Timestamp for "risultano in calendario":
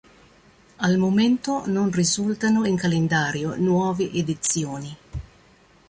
1.91-3.53